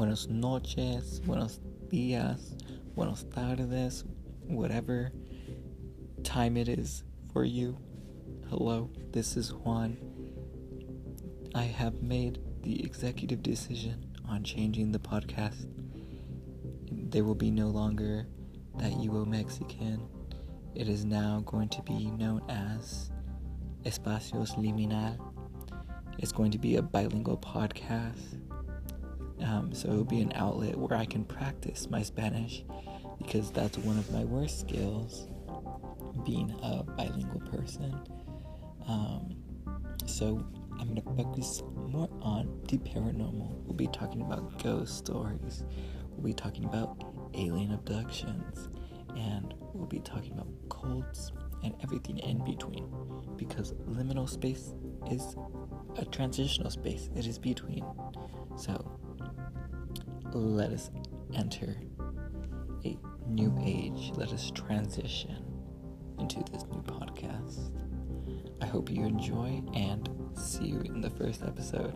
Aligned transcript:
buenos 0.00 0.28
noches, 0.30 1.20
buenos 1.26 1.60
dias, 1.90 2.56
buenos 2.96 3.24
tardes, 3.24 4.06
whatever 4.46 5.12
time 6.22 6.56
it 6.56 6.70
is 6.70 7.04
for 7.34 7.44
you. 7.44 7.76
Hello, 8.48 8.88
this 9.12 9.36
is 9.36 9.52
Juan. 9.52 9.98
I 11.54 11.64
have 11.64 12.00
made 12.00 12.38
the 12.62 12.82
executive 12.82 13.42
decision 13.42 14.06
on 14.26 14.42
changing 14.42 14.90
the 14.90 14.98
podcast. 14.98 15.68
There 16.90 17.22
will 17.22 17.34
be 17.34 17.50
no 17.50 17.68
longer 17.68 18.26
that 18.78 18.92
UO 18.92 19.26
Mexican. 19.26 20.00
It 20.74 20.88
is 20.88 21.04
now 21.04 21.42
going 21.44 21.68
to 21.68 21.82
be 21.82 22.06
known 22.06 22.40
as 22.48 23.10
Espacios 23.84 24.56
Liminal. 24.56 25.18
It's 26.16 26.32
going 26.32 26.52
to 26.52 26.58
be 26.58 26.76
a 26.76 26.82
bilingual 26.82 27.36
podcast. 27.36 28.40
Um, 29.42 29.72
so 29.72 29.88
it'll 29.88 30.04
be 30.04 30.20
an 30.20 30.32
outlet 30.34 30.76
where 30.76 30.98
I 30.98 31.04
can 31.04 31.24
practice 31.24 31.88
my 31.88 32.02
Spanish 32.02 32.64
because 33.18 33.50
that's 33.50 33.78
one 33.78 33.98
of 33.98 34.10
my 34.12 34.24
worst 34.24 34.60
skills, 34.60 35.28
being 36.24 36.54
a 36.62 36.82
bilingual 36.82 37.40
person. 37.40 37.98
Um, 38.88 39.36
so 40.06 40.44
I'm 40.78 40.88
gonna 40.88 41.02
focus 41.16 41.62
more 41.76 42.08
on 42.22 42.60
the 42.68 42.78
paranormal. 42.78 43.62
We'll 43.64 43.74
be 43.74 43.88
talking 43.88 44.22
about 44.22 44.62
ghost 44.62 44.96
stories. 44.96 45.64
We'll 46.10 46.24
be 46.24 46.34
talking 46.34 46.64
about 46.64 47.04
alien 47.34 47.72
abductions, 47.72 48.68
and 49.16 49.54
we'll 49.74 49.86
be 49.86 50.00
talking 50.00 50.32
about 50.32 50.48
cults 50.70 51.32
and 51.62 51.74
everything 51.82 52.18
in 52.18 52.42
between. 52.44 52.90
Because 53.36 53.72
liminal 53.88 54.28
space 54.28 54.74
is 55.10 55.36
a 55.98 56.04
transitional 56.04 56.70
space. 56.70 57.10
It 57.16 57.26
is 57.26 57.38
between. 57.38 57.84
So 58.56 58.98
let 60.32 60.70
us 60.70 60.90
enter 61.34 61.76
a 62.84 62.98
new 63.28 63.56
age. 63.64 64.12
Let 64.14 64.32
us 64.32 64.50
transition 64.50 65.44
into 66.18 66.42
this 66.52 66.64
new 66.70 66.82
podcast. 66.82 67.70
I 68.60 68.66
hope 68.66 68.90
you 68.90 69.04
enjoy 69.04 69.62
and 69.74 70.08
see 70.34 70.66
you 70.66 70.80
in 70.80 71.00
the 71.00 71.10
first 71.10 71.42
episode. 71.42 71.94